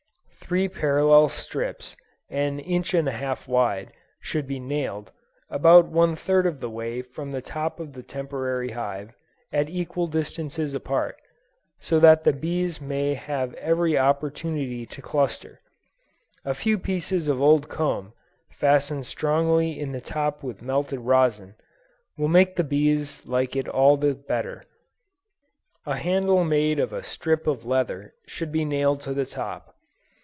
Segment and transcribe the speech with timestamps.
[0.41, 1.95] Three parallel strips,
[2.29, 5.13] an inch and a half wide, should be nailed,
[5.49, 9.13] about one third of the way from the top of the temporary hive,
[9.53, 11.15] at equal distances apart,
[11.79, 15.61] so that the bees may have every opportunity to cluster;
[16.43, 18.11] a few pieces of old comb,
[18.49, 21.55] fastened strongly in the top with melted rosin,
[22.17, 24.65] will make the bees like it all the better.
[25.85, 29.77] A handle made of a strip of leather, should be nailed on the top.